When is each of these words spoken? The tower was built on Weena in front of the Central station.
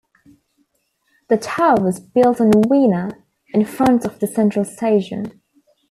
The 1.27 1.37
tower 1.37 1.79
was 1.79 1.99
built 1.99 2.41
on 2.41 2.49
Weena 2.69 3.23
in 3.53 3.63
front 3.65 4.03
of 4.03 4.17
the 4.17 4.25
Central 4.25 4.65
station. 4.65 5.43